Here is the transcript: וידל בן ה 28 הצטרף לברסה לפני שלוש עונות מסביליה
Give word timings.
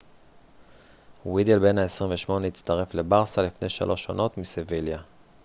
וידל 1.33 1.59
בן 1.59 1.77
ה 1.77 1.83
28 1.83 2.47
הצטרף 2.47 2.93
לברסה 2.93 3.41
לפני 3.41 3.69
שלוש 3.69 4.07
עונות 4.09 4.37
מסביליה 4.37 4.99